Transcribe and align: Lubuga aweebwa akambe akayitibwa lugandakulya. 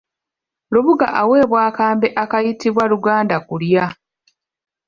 Lubuga 0.73 1.07
aweebwa 1.21 1.59
akambe 1.69 2.07
akayitibwa 2.23 2.83
lugandakulya. 2.91 3.85